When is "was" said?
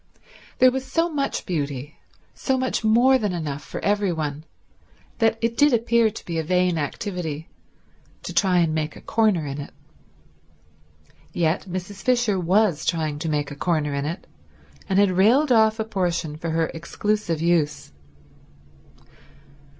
0.71-0.83, 12.39-12.83